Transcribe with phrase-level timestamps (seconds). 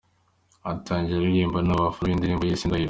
[0.71, 2.79] Atangiye aririmbana n’abafana be indirimbo yise ‘Indahiro’.